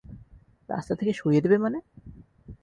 [0.69, 1.79] রাস্তা থেকে সরিয়ে দেবে মানে?